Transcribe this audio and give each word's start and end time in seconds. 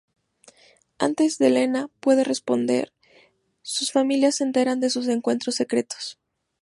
Antes 0.97 1.37
de 1.37 1.51
Lena 1.51 1.87
puede 1.99 2.23
responder, 2.23 2.91
sus 3.61 3.91
familias 3.91 4.37
se 4.37 4.43
enteran 4.45 4.79
de 4.79 4.89
sus 4.89 5.07
encuentros 5.07 5.53
secretos. 5.53 6.17